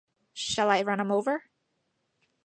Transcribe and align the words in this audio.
Shall 0.33 0.71
I 0.71 0.81
run 0.81 0.99
'em 0.99 1.11
over? 1.11 1.43